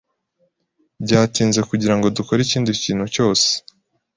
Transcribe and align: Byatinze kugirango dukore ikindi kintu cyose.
Byatinze 1.03 1.59
kugirango 1.69 2.05
dukore 2.17 2.39
ikindi 2.43 2.71
kintu 2.83 3.05
cyose. 3.15 3.49